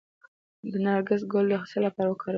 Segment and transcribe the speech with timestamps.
[0.71, 2.29] د نرګس ګل د څه لپاره وکاروم؟